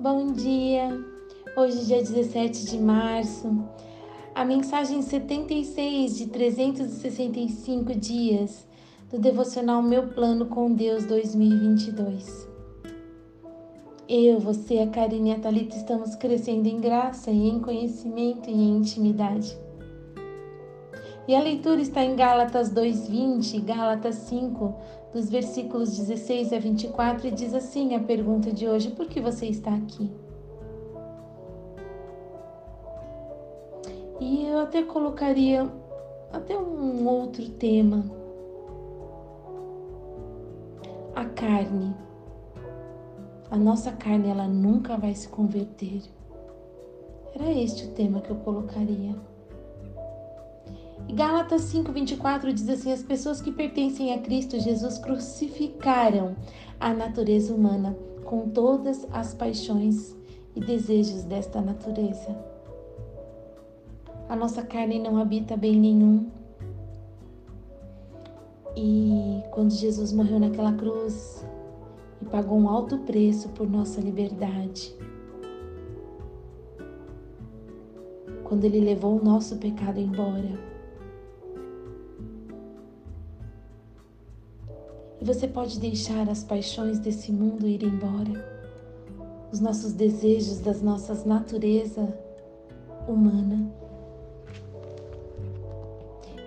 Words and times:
Bom 0.00 0.30
dia! 0.30 0.96
Hoje, 1.56 1.86
dia 1.86 1.98
17 1.98 2.66
de 2.66 2.78
março, 2.78 3.64
a 4.32 4.44
mensagem 4.44 5.02
76 5.02 6.16
de 6.16 6.26
365 6.26 7.92
dias 7.96 8.64
do 9.10 9.18
devocional 9.18 9.82
Meu 9.82 10.06
Plano 10.06 10.46
com 10.46 10.72
Deus 10.72 11.04
2022. 11.04 12.48
Eu, 14.08 14.38
você, 14.38 14.78
a 14.78 14.86
Karine 14.86 15.30
e 15.30 15.32
a 15.32 15.40
Thalita 15.40 15.76
estamos 15.76 16.14
crescendo 16.14 16.68
em 16.68 16.78
graça 16.80 17.32
e 17.32 17.48
em 17.48 17.58
conhecimento 17.58 18.48
e 18.48 18.52
em 18.52 18.76
intimidade. 18.76 19.58
E 21.26 21.34
a 21.34 21.42
leitura 21.42 21.80
está 21.80 22.04
em 22.04 22.14
Gálatas 22.14 22.70
2:20, 22.70 23.60
Gálatas 23.64 24.14
5, 24.14 24.74
dos 25.12 25.30
versículos 25.30 25.96
16 25.96 26.52
a 26.52 26.58
24 26.58 27.28
e 27.28 27.30
diz 27.30 27.54
assim 27.54 27.94
a 27.94 28.00
pergunta 28.00 28.52
de 28.52 28.68
hoje: 28.68 28.90
por 28.90 29.06
que 29.06 29.20
você 29.20 29.46
está 29.46 29.74
aqui? 29.74 30.10
E 34.20 34.44
eu 34.46 34.58
até 34.58 34.82
colocaria 34.82 35.70
até 36.32 36.58
um 36.58 37.06
outro 37.06 37.48
tema. 37.50 38.04
A 41.14 41.24
carne. 41.24 41.94
A 43.50 43.56
nossa 43.56 43.92
carne 43.92 44.28
ela 44.28 44.46
nunca 44.46 44.96
vai 44.96 45.14
se 45.14 45.28
converter. 45.28 46.02
Era 47.34 47.50
este 47.52 47.86
o 47.86 47.90
tema 47.92 48.20
que 48.20 48.30
eu 48.30 48.36
colocaria. 48.36 49.14
E 51.08 51.12
Gálatas 51.14 51.62
5:24 51.72 52.52
diz 52.52 52.68
assim: 52.68 52.92
as 52.92 53.02
pessoas 53.02 53.40
que 53.40 53.50
pertencem 53.50 54.12
a 54.12 54.18
Cristo 54.18 54.60
Jesus 54.60 54.98
crucificaram 54.98 56.36
a 56.78 56.92
natureza 56.92 57.54
humana 57.54 57.96
com 58.24 58.50
todas 58.50 59.06
as 59.10 59.32
paixões 59.32 60.14
e 60.54 60.60
desejos 60.60 61.24
desta 61.24 61.62
natureza. 61.62 62.36
A 64.28 64.36
nossa 64.36 64.62
carne 64.62 64.98
não 64.98 65.16
habita 65.16 65.56
bem 65.56 65.80
nenhum. 65.80 66.26
E 68.76 69.42
quando 69.50 69.72
Jesus 69.72 70.12
morreu 70.12 70.38
naquela 70.38 70.74
cruz 70.74 71.42
e 72.20 72.26
pagou 72.26 72.58
um 72.58 72.68
alto 72.68 72.98
preço 72.98 73.48
por 73.48 73.68
nossa 73.68 73.98
liberdade, 74.00 74.94
quando 78.44 78.64
ele 78.64 78.80
levou 78.80 79.18
o 79.18 79.24
nosso 79.24 79.56
pecado 79.56 79.98
embora, 79.98 80.77
você 85.28 85.46
pode 85.46 85.78
deixar 85.78 86.26
as 86.30 86.42
paixões 86.42 86.98
desse 86.98 87.30
mundo 87.30 87.68
ir 87.68 87.82
embora, 87.82 88.32
os 89.52 89.60
nossos 89.60 89.92
desejos 89.92 90.58
das 90.60 90.80
nossas 90.80 91.26
natureza 91.26 92.18
humana. 93.06 93.70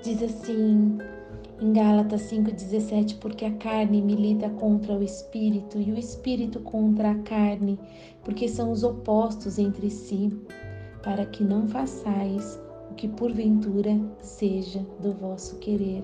Diz 0.03 0.23
assim 0.23 0.97
em 1.61 1.71
Gálatas 1.71 2.23
5,17: 2.23 3.19
Porque 3.19 3.45
a 3.45 3.51
carne 3.51 4.01
milita 4.01 4.49
contra 4.49 4.97
o 4.97 5.03
espírito 5.03 5.79
e 5.79 5.91
o 5.91 5.99
espírito 5.99 6.59
contra 6.61 7.11
a 7.11 7.19
carne, 7.19 7.77
porque 8.23 8.47
são 8.47 8.71
os 8.71 8.83
opostos 8.83 9.59
entre 9.59 9.91
si, 9.91 10.33
para 11.03 11.23
que 11.27 11.43
não 11.43 11.67
façais 11.67 12.59
o 12.89 12.95
que 12.95 13.07
porventura 13.07 13.91
seja 14.21 14.83
do 14.99 15.13
vosso 15.13 15.59
querer. 15.59 16.03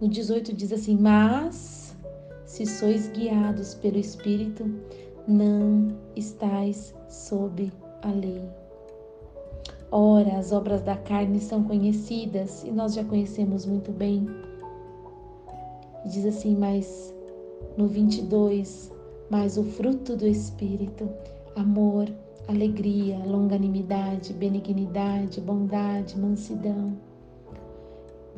No 0.00 0.08
18 0.08 0.54
diz 0.54 0.72
assim: 0.72 0.96
Mas 0.96 1.96
se 2.46 2.64
sois 2.64 3.08
guiados 3.08 3.74
pelo 3.74 3.98
Espírito, 3.98 4.64
não 5.26 5.88
estais 6.14 6.94
sob 7.08 7.72
a 8.02 8.10
lei. 8.12 8.42
Ora, 9.90 10.38
as 10.38 10.52
obras 10.52 10.82
da 10.82 10.96
carne 10.96 11.40
são 11.40 11.64
conhecidas 11.64 12.62
e 12.62 12.70
nós 12.70 12.94
já 12.94 13.02
conhecemos 13.02 13.66
muito 13.66 13.90
bem. 13.90 14.28
Diz 16.06 16.26
assim, 16.26 16.54
mas 16.54 17.12
no 17.76 17.88
22, 17.88 18.92
mas 19.28 19.56
o 19.56 19.64
fruto 19.64 20.14
do 20.14 20.26
Espírito, 20.26 21.08
amor, 21.56 22.06
alegria, 22.46 23.18
longanimidade, 23.26 24.32
benignidade, 24.32 25.40
bondade, 25.40 26.18
mansidão 26.18 26.96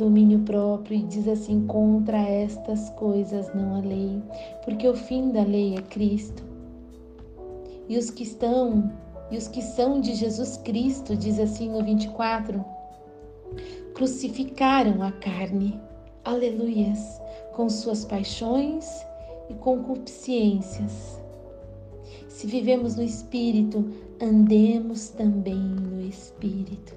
domínio 0.00 0.38
próprio 0.40 0.96
e 0.96 1.02
diz 1.02 1.28
assim: 1.28 1.66
contra 1.66 2.18
estas 2.18 2.88
coisas 2.90 3.54
não 3.54 3.76
há 3.76 3.80
lei, 3.80 4.20
porque 4.64 4.88
o 4.88 4.94
fim 4.94 5.30
da 5.30 5.42
lei 5.42 5.76
é 5.76 5.82
Cristo. 5.82 6.42
E 7.88 7.98
os 7.98 8.08
que 8.08 8.22
estão, 8.22 8.90
e 9.30 9.36
os 9.36 9.46
que 9.46 9.60
são 9.60 10.00
de 10.00 10.14
Jesus 10.14 10.56
Cristo, 10.58 11.14
diz 11.14 11.38
assim 11.38 11.70
no 11.70 11.84
24, 11.84 12.64
crucificaram 13.94 15.02
a 15.02 15.12
carne, 15.12 15.78
aleluias, 16.24 17.20
com 17.54 17.68
suas 17.68 18.04
paixões 18.04 19.04
e 19.50 19.54
concupiscências. 19.54 21.20
Se 22.28 22.46
vivemos 22.46 22.96
no 22.96 23.02
Espírito, 23.02 23.84
andemos 24.22 25.10
também 25.10 25.58
no 25.58 26.00
Espírito. 26.00 26.94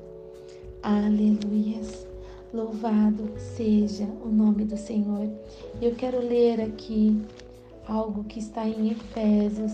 Aleluias. 0.81 2.12
Louvado 2.53 3.31
seja 3.39 4.07
o 4.23 4.29
nome 4.29 4.63
do 4.63 4.77
Senhor. 4.77 5.27
Eu 5.81 5.95
quero 5.95 6.19
ler 6.19 6.61
aqui 6.61 7.19
algo 7.87 8.23
que 8.25 8.37
está 8.37 8.67
em 8.67 8.91
Efésios, 8.91 9.73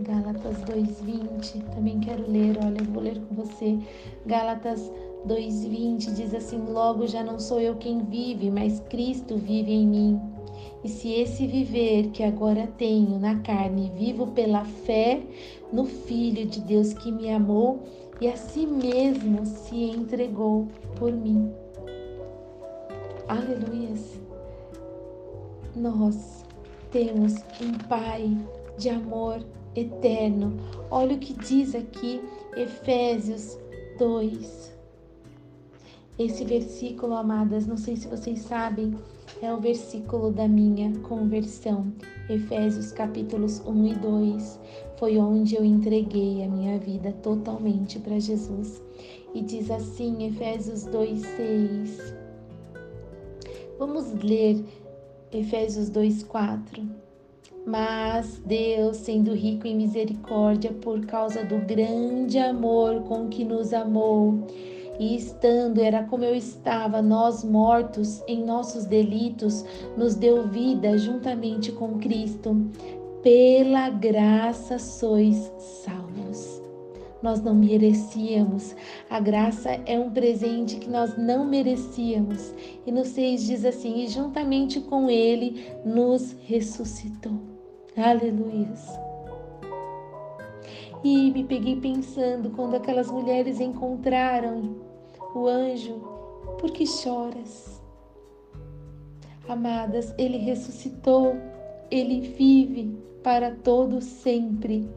Gálatas 0.00 0.62
2:20. 0.64 1.62
Também 1.74 1.98
quero 1.98 2.30
ler, 2.30 2.58
olha, 2.62 2.78
eu 2.78 2.84
vou 2.84 3.02
ler 3.02 3.18
com 3.22 3.36
você. 3.36 3.78
Gálatas 4.26 4.92
2:20 5.26 6.12
diz 6.12 6.34
assim: 6.34 6.58
Logo 6.58 7.06
já 7.06 7.24
não 7.24 7.40
sou 7.40 7.58
eu 7.58 7.76
quem 7.76 8.04
vive, 8.04 8.50
mas 8.50 8.80
Cristo 8.90 9.38
vive 9.38 9.72
em 9.72 9.86
mim. 9.86 10.20
E 10.84 10.88
se 10.90 11.10
esse 11.10 11.46
viver 11.46 12.10
que 12.10 12.22
agora 12.22 12.66
tenho 12.76 13.18
na 13.18 13.36
carne, 13.40 13.90
vivo 13.96 14.26
pela 14.26 14.66
fé 14.66 15.22
no 15.72 15.86
Filho 15.86 16.44
de 16.44 16.60
Deus 16.60 16.92
que 16.92 17.10
me 17.10 17.30
amou 17.32 17.80
e 18.20 18.28
a 18.28 18.36
si 18.36 18.66
mesmo 18.66 19.44
se 19.44 19.76
entregou 19.76 20.68
por 20.96 21.12
mim. 21.12 21.52
Aleluias. 23.28 24.20
Nós 25.74 26.44
temos 26.90 27.34
um 27.60 27.72
Pai 27.88 28.36
de 28.78 28.88
amor 28.88 29.44
eterno. 29.74 30.56
Olha 30.90 31.16
o 31.16 31.18
que 31.18 31.32
diz 31.32 31.74
aqui 31.74 32.22
Efésios 32.56 33.58
2. 33.98 34.72
Esse 36.16 36.44
versículo, 36.44 37.14
amadas, 37.14 37.66
não 37.66 37.76
sei 37.76 37.96
se 37.96 38.06
vocês 38.06 38.40
sabem, 38.40 38.96
é 39.44 39.52
o 39.52 39.58
versículo 39.58 40.30
da 40.30 40.48
minha 40.48 40.90
conversão. 41.00 41.92
Efésios 42.28 42.92
capítulos 42.92 43.60
1 43.66 43.86
e 43.86 43.94
2. 43.94 44.60
Foi 44.96 45.18
onde 45.18 45.54
eu 45.54 45.64
entreguei 45.64 46.42
a 46.42 46.48
minha 46.48 46.78
vida 46.78 47.12
totalmente 47.22 47.98
para 47.98 48.18
Jesus. 48.18 48.82
E 49.34 49.42
diz 49.42 49.70
assim, 49.70 50.26
Efésios 50.26 50.84
2, 50.84 51.20
6. 51.20 52.14
Vamos 53.78 54.12
ler 54.14 54.64
Efésios 55.30 55.90
2, 55.90 56.22
4. 56.22 56.82
Mas 57.66 58.40
Deus, 58.46 58.98
sendo 58.98 59.34
rico 59.34 59.66
em 59.66 59.76
misericórdia, 59.76 60.72
por 60.72 61.04
causa 61.06 61.44
do 61.44 61.58
grande 61.58 62.38
amor 62.38 63.02
com 63.02 63.28
que 63.28 63.44
nos 63.44 63.72
amou, 63.74 64.46
e 64.98 65.16
estando 65.16 65.80
era 65.80 66.04
como 66.04 66.24
eu 66.24 66.34
estava, 66.34 67.02
nós 67.02 67.44
mortos 67.44 68.22
em 68.28 68.44
nossos 68.44 68.84
delitos, 68.84 69.64
nos 69.96 70.14
deu 70.14 70.46
vida 70.48 70.96
juntamente 70.98 71.72
com 71.72 71.98
Cristo. 71.98 72.56
Pela 73.22 73.88
graça 73.88 74.78
sois 74.78 75.50
salvos. 75.58 76.62
Nós 77.22 77.40
não 77.40 77.54
merecíamos. 77.54 78.76
A 79.08 79.18
graça 79.18 79.70
é 79.86 79.98
um 79.98 80.10
presente 80.10 80.76
que 80.76 80.90
nós 80.90 81.16
não 81.16 81.46
merecíamos. 81.46 82.54
E 82.86 82.92
no 82.92 83.02
6 83.02 83.46
diz 83.46 83.64
assim: 83.64 84.04
e 84.04 84.08
juntamente 84.08 84.78
com 84.82 85.08
Ele 85.08 85.72
nos 85.86 86.36
ressuscitou. 86.46 87.40
Aleluia. 87.96 88.74
E 91.02 91.30
me 91.30 91.44
peguei 91.44 91.76
pensando 91.76 92.50
quando 92.50 92.74
aquelas 92.76 93.10
mulheres 93.10 93.58
encontraram 93.60 94.83
o 95.34 95.48
anjo, 95.48 96.00
por 96.58 96.70
que 96.70 96.86
choras? 96.86 97.82
Amadas, 99.48 100.14
ele 100.16 100.38
ressuscitou, 100.38 101.36
ele 101.90 102.20
vive 102.20 102.96
para 103.22 103.50
todo 103.50 104.00
sempre. 104.00 104.88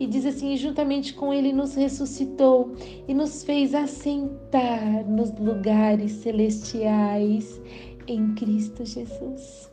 E 0.00 0.06
diz 0.06 0.26
assim: 0.26 0.56
juntamente 0.56 1.14
com 1.14 1.32
ele 1.32 1.52
nos 1.52 1.74
ressuscitou 1.74 2.74
e 3.06 3.14
nos 3.14 3.44
fez 3.44 3.74
assentar 3.74 5.08
nos 5.08 5.30
lugares 5.38 6.12
celestiais 6.12 7.60
em 8.06 8.34
Cristo 8.34 8.84
Jesus 8.84 9.70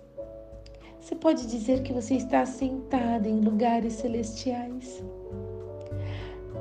Você 0.99 1.15
pode 1.15 1.47
dizer 1.47 1.83
que 1.83 1.91
você 1.91 2.15
está 2.15 2.45
sentado 2.45 3.27
em 3.27 3.41
lugares 3.41 3.93
celestiais. 3.93 5.03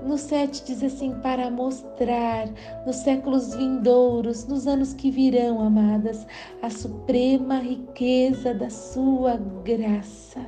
No 0.05 0.17
7 0.17 0.65
diz 0.65 0.83
assim: 0.83 1.13
para 1.21 1.51
mostrar 1.51 2.49
nos 2.87 2.97
séculos 2.97 3.55
vindouros, 3.55 4.47
nos 4.47 4.67
anos 4.67 4.95
que 4.95 5.11
virão, 5.11 5.61
amadas, 5.61 6.27
a 6.63 6.71
suprema 6.71 7.59
riqueza 7.59 8.55
da 8.55 8.71
sua 8.71 9.37
graça, 9.65 10.45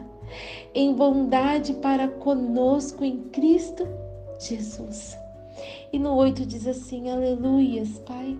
em 0.74 0.94
bondade 0.94 1.74
para 1.74 2.08
conosco 2.08 3.04
em 3.04 3.18
Cristo 3.30 3.86
Jesus. 4.38 5.16
E 5.92 5.98
no 5.98 6.14
8 6.14 6.46
diz 6.46 6.66
assim: 6.66 7.10
Aleluias, 7.10 7.98
Pai, 8.06 8.38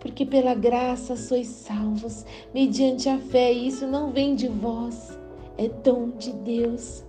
porque 0.00 0.26
pela 0.26 0.54
graça 0.54 1.14
sois 1.14 1.46
salvos, 1.46 2.26
mediante 2.52 3.08
a 3.08 3.18
fé, 3.18 3.52
e 3.52 3.68
isso 3.68 3.86
não 3.86 4.10
vem 4.10 4.34
de 4.34 4.48
vós, 4.48 5.16
é 5.56 5.68
dom 5.68 6.10
de 6.10 6.32
Deus 6.32 7.07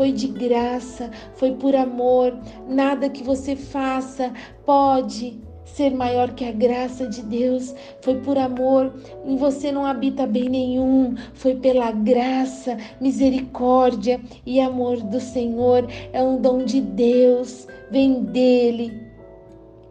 foi 0.00 0.12
de 0.12 0.28
graça, 0.28 1.10
foi 1.34 1.52
por 1.52 1.76
amor. 1.76 2.34
Nada 2.66 3.10
que 3.10 3.22
você 3.22 3.54
faça 3.54 4.32
pode 4.64 5.38
ser 5.62 5.90
maior 5.90 6.30
que 6.30 6.42
a 6.42 6.52
graça 6.52 7.06
de 7.06 7.20
Deus. 7.20 7.74
Foi 8.00 8.14
por 8.14 8.38
amor, 8.38 8.94
em 9.26 9.36
você 9.36 9.70
não 9.70 9.84
habita 9.84 10.26
bem 10.26 10.48
nenhum. 10.48 11.14
Foi 11.34 11.54
pela 11.56 11.92
graça, 11.92 12.78
misericórdia 12.98 14.18
e 14.46 14.58
amor 14.58 15.02
do 15.02 15.20
Senhor. 15.20 15.86
É 16.14 16.22
um 16.22 16.40
dom 16.40 16.64
de 16.64 16.80
Deus, 16.80 17.68
vem 17.90 18.22
dele. 18.22 19.06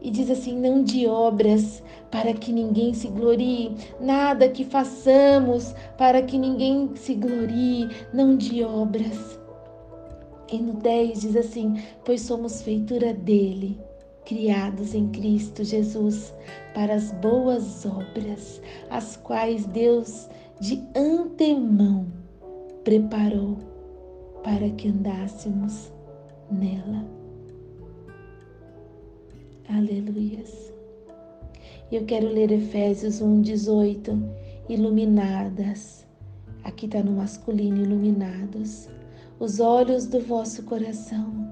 E 0.02 0.10
diz 0.10 0.32
assim: 0.32 0.60
não 0.60 0.82
de 0.82 1.06
obras, 1.06 1.84
para 2.10 2.34
que 2.34 2.52
ninguém 2.52 2.96
se 2.96 3.10
glorie, 3.10 3.76
nada 4.02 4.50
que 4.50 4.64
façamos 4.64 5.76
para 6.00 6.24
que 6.24 6.36
ninguém 6.36 6.90
se 6.96 7.14
glorie, 7.14 7.88
não 8.12 8.36
de 8.36 8.64
obras 8.64 9.39
e 10.52 10.60
no 10.60 10.74
10 10.74 11.22
diz 11.22 11.36
assim: 11.36 11.82
Pois 12.04 12.22
somos 12.22 12.62
feitura 12.62 13.14
dele, 13.14 13.80
criados 14.26 14.96
em 14.96 15.08
Cristo 15.10 15.64
Jesus, 15.64 16.34
para 16.74 16.96
as 16.96 17.12
boas 17.14 17.86
obras, 17.86 18.62
as 18.90 19.16
quais 19.18 19.66
Deus 19.68 20.28
de 20.60 20.84
antemão 20.96 22.08
preparou 22.84 23.58
para 24.44 24.70
que 24.72 24.88
andássemos 24.88 25.92
nela. 26.52 27.06
Aleluias. 29.68 30.74
Eu 31.92 32.06
quero 32.06 32.28
ler 32.28 32.52
Efésios 32.52 33.22
1:18, 33.22 34.18
iluminadas. 34.68 36.08
Aqui 36.64 36.86
está 36.86 37.02
no 37.02 37.14
masculino, 37.14 37.82
iluminados 37.82 38.90
os 39.40 39.60
olhos 39.60 40.06
do 40.06 40.20
vosso 40.20 40.64
coração, 40.64 41.48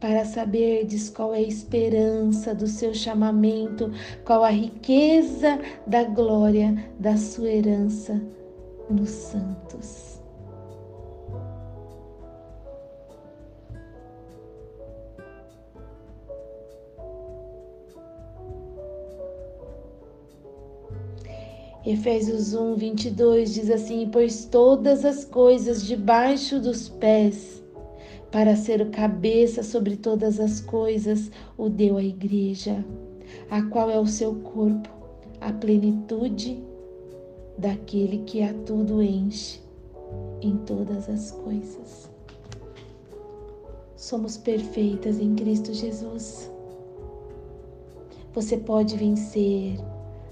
para 0.00 0.24
saberdes 0.24 1.08
qual 1.08 1.34
é 1.34 1.38
a 1.38 1.42
esperança 1.42 2.54
do 2.54 2.66
seu 2.66 2.92
chamamento, 2.94 3.92
qual 4.24 4.44
a 4.44 4.50
riqueza 4.50 5.58
da 5.86 6.04
glória 6.04 6.74
da 6.98 7.16
sua 7.16 7.48
herança 7.48 8.20
nos 8.90 9.10
santos. 9.10 10.17
Efésios 21.88 22.52
1, 22.52 22.74
22 22.74 23.54
diz 23.54 23.70
assim: 23.70 24.10
Pois 24.12 24.44
todas 24.44 25.06
as 25.06 25.24
coisas 25.24 25.82
debaixo 25.82 26.60
dos 26.60 26.86
pés, 26.86 27.64
para 28.30 28.54
ser 28.56 28.82
o 28.82 28.90
cabeça 28.90 29.62
sobre 29.62 29.96
todas 29.96 30.38
as 30.38 30.60
coisas, 30.60 31.30
o 31.56 31.70
deu 31.70 31.96
à 31.96 32.02
igreja, 32.02 32.84
a 33.50 33.62
qual 33.62 33.88
é 33.88 33.98
o 33.98 34.06
seu 34.06 34.34
corpo, 34.34 34.90
a 35.40 35.50
plenitude 35.50 36.62
daquele 37.56 38.18
que 38.18 38.42
a 38.42 38.52
tudo 38.52 39.02
enche 39.02 39.58
em 40.42 40.58
todas 40.58 41.08
as 41.08 41.30
coisas. 41.30 42.10
Somos 43.96 44.36
perfeitas 44.36 45.18
em 45.18 45.34
Cristo 45.34 45.72
Jesus. 45.72 46.52
Você 48.34 48.58
pode 48.58 48.94
vencer 48.94 49.78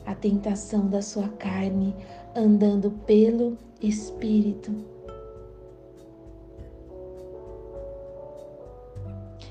a 0.07 0.15
tentação 0.15 0.89
da 0.89 1.03
sua 1.03 1.29
carne, 1.29 1.95
andando 2.35 2.93
pelo 3.05 3.59
Espírito. 3.83 4.73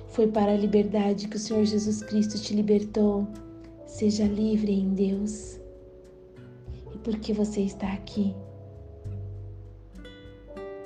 Foi 0.07 0.27
para 0.27 0.53
a 0.53 0.57
liberdade 0.57 1.27
que 1.27 1.35
o 1.35 1.39
Senhor 1.39 1.65
Jesus 1.65 2.01
Cristo 2.01 2.41
te 2.41 2.55
libertou. 2.55 3.27
Seja 3.85 4.23
livre 4.23 4.71
em 4.71 4.93
Deus. 4.93 5.59
E 6.93 6.97
porque 6.99 7.33
você 7.33 7.61
está 7.61 7.91
aqui, 7.91 8.33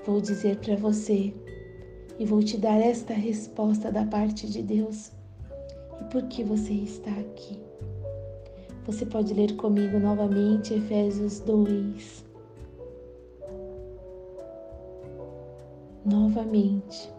vou 0.04 0.20
dizer 0.20 0.58
para 0.58 0.76
você 0.76 1.32
e 2.18 2.26
vou 2.26 2.42
te 2.42 2.58
dar 2.58 2.80
esta 2.80 3.14
resposta 3.14 3.92
da 3.92 4.04
parte 4.04 4.50
de 4.50 4.64
Deus. 4.64 5.12
E 6.02 6.04
por 6.06 6.24
que 6.24 6.44
você 6.44 6.74
está 6.74 7.12
aqui? 7.12 7.69
Você 8.90 9.06
pode 9.06 9.36
ler 9.36 9.56
comigo 9.56 10.00
novamente 10.00 10.74
Efésios 10.74 11.42
2. 11.42 12.26
Novamente. 16.04 17.14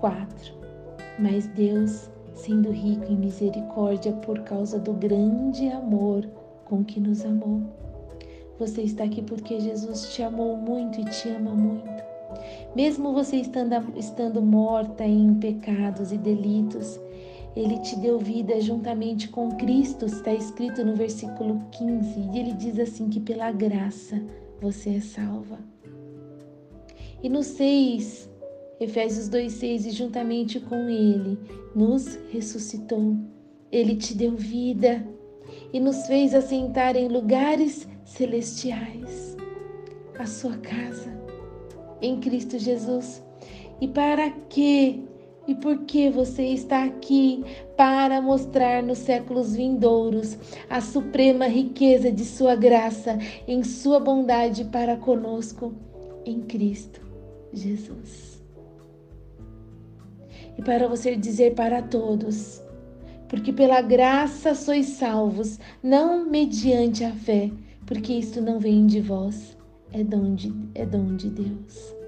4. 0.00 0.52
Mas 1.16 1.46
Deus, 1.46 2.10
sendo 2.34 2.72
rico 2.72 3.04
em 3.04 3.16
misericórdia 3.16 4.12
por 4.14 4.40
causa 4.40 4.80
do 4.80 4.92
grande 4.92 5.68
amor 5.68 6.28
com 6.64 6.82
que 6.82 6.98
nos 6.98 7.24
amou. 7.24 7.62
Você 8.58 8.82
está 8.82 9.04
aqui 9.04 9.22
porque 9.22 9.60
Jesus 9.60 10.12
te 10.12 10.24
amou 10.24 10.56
muito 10.56 11.00
e 11.00 11.04
te 11.04 11.28
ama 11.28 11.52
muito. 11.52 12.02
Mesmo 12.74 13.12
você 13.12 13.36
estando, 13.36 13.96
estando 13.96 14.42
morta 14.42 15.04
em 15.04 15.34
pecados 15.34 16.10
e 16.10 16.18
delitos, 16.18 16.98
ele 17.56 17.78
te 17.78 17.96
deu 17.96 18.18
vida 18.18 18.60
juntamente 18.60 19.28
com 19.28 19.56
Cristo, 19.56 20.06
está 20.06 20.32
escrito 20.32 20.84
no 20.84 20.94
versículo 20.94 21.60
15, 21.72 22.20
e 22.32 22.38
ele 22.38 22.52
diz 22.52 22.78
assim 22.78 23.08
que 23.08 23.20
pela 23.20 23.50
graça 23.50 24.22
você 24.60 24.96
é 24.96 25.00
salva. 25.00 25.58
E 27.22 27.28
no 27.28 27.42
6, 27.42 28.30
Efésios 28.78 29.28
2:6, 29.28 29.86
e 29.86 29.90
juntamente 29.90 30.58
com 30.60 30.88
ele 30.88 31.38
nos 31.74 32.18
ressuscitou. 32.30 33.16
Ele 33.70 33.94
te 33.96 34.14
deu 34.14 34.34
vida 34.36 35.06
e 35.72 35.78
nos 35.78 36.06
fez 36.06 36.34
assentar 36.34 36.96
em 36.96 37.08
lugares 37.08 37.86
celestiais. 38.04 39.36
A 40.18 40.26
sua 40.26 40.56
casa 40.58 41.10
em 42.00 42.20
Cristo 42.20 42.58
Jesus. 42.58 43.22
E 43.80 43.88
para 43.88 44.30
que 44.30 45.04
e 45.46 45.54
porque 45.54 46.10
você 46.10 46.42
está 46.44 46.84
aqui 46.84 47.44
para 47.76 48.20
mostrar 48.20 48.82
nos 48.82 48.98
séculos 48.98 49.54
vindouros 49.54 50.36
a 50.68 50.80
suprema 50.80 51.46
riqueza 51.46 52.12
de 52.12 52.24
Sua 52.24 52.54
graça 52.54 53.18
em 53.48 53.62
Sua 53.64 53.98
bondade 53.98 54.64
para 54.66 54.96
conosco 54.96 55.74
em 56.24 56.40
Cristo 56.42 57.00
Jesus. 57.52 58.42
E 60.56 60.62
para 60.62 60.88
você 60.88 61.16
dizer 61.16 61.54
para 61.54 61.82
todos, 61.82 62.62
porque 63.28 63.52
pela 63.52 63.80
graça 63.80 64.54
sois 64.54 64.86
salvos, 64.86 65.58
não 65.82 66.28
mediante 66.28 67.04
a 67.04 67.12
fé, 67.12 67.50
porque 67.86 68.12
isto 68.12 68.40
não 68.40 68.58
vem 68.58 68.86
de 68.86 69.00
vós, 69.00 69.56
é 69.92 70.04
dom 70.04 70.34
de, 70.34 70.52
é 70.74 70.84
dom 70.84 71.16
de 71.16 71.30
Deus. 71.30 71.99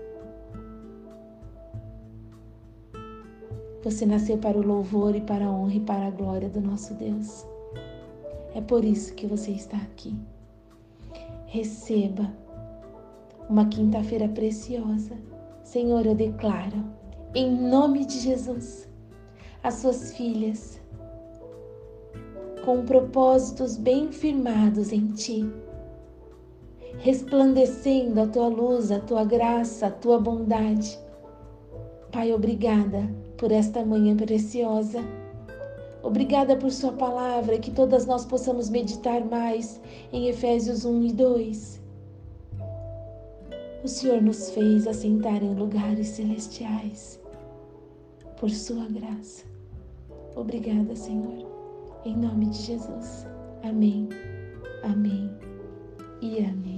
Você 3.83 4.07
nasceu 4.07 4.39
para 4.39 4.57
o 4.57 4.65
louvor 4.65 5.17
e 5.17 5.21
para 5.21 5.45
a 5.45 5.51
honra 5.51 5.75
e 5.75 5.81
para 5.81 6.07
a 6.07 6.11
glória 6.11 6.49
do 6.49 6.61
nosso 6.61 6.95
Deus. 6.95 7.45
É 8.55 8.61
por 8.61 8.85
isso 8.85 9.12
que 9.15 9.27
você 9.27 9.51
está 9.51 9.77
aqui. 9.77 10.15
Receba 11.47 12.33
uma 13.51 13.67
quinta-feira 13.67 14.29
preciosa. 14.29 15.17
Senhor, 15.65 16.07
eu 16.07 16.15
declaro, 16.15 16.85
em 17.35 17.51
nome 17.51 18.05
de 18.05 18.21
Jesus, 18.21 18.89
as 19.65 19.75
suas 19.75 20.12
filhas 20.17 20.81
com 22.65 22.85
propósitos 22.85 23.77
bem 23.77 24.12
firmados 24.12 24.93
em 24.93 25.09
ti, 25.09 25.45
resplandecendo 26.99 28.21
a 28.21 28.29
tua 28.29 28.47
luz, 28.47 28.93
a 28.93 29.01
tua 29.01 29.25
graça, 29.25 29.89
a 29.89 29.91
tua 29.91 30.21
bondade. 30.21 30.97
Pai, 32.12 32.33
obrigada 32.33 33.22
por 33.43 33.51
esta 33.51 33.85
manhã 33.85 34.17
preciosa. 34.17 35.01
Obrigada 36.01 36.55
por 36.55 36.71
Sua 36.71 36.93
palavra, 36.93 37.59
que 37.59 37.73
todas 37.73 38.07
nós 38.07 38.25
possamos 38.25 38.71
meditar 38.71 39.25
mais 39.25 39.81
em 40.13 40.29
Efésios 40.29 40.85
1 40.85 41.03
e 41.07 41.13
2. 41.13 41.83
O 43.83 43.89
Senhor 43.89 44.23
nos 44.23 44.51
fez 44.51 44.87
assentar 44.87 45.43
em 45.43 45.57
lugares 45.57 46.07
celestiais 46.07 47.21
por 48.39 48.49
Sua 48.49 48.87
graça. 48.87 49.45
Obrigada, 50.37 50.95
Senhor. 50.95 51.45
Em 52.05 52.17
nome 52.17 52.47
de 52.47 52.59
Jesus. 52.59 53.27
Amém. 53.65 54.09
Amém 54.85 55.29
e 56.21 56.39
amém. 56.45 56.72